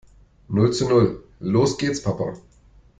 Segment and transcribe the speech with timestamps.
[0.49, 1.23] Null zu null.
[1.41, 2.33] Los geht's Papa!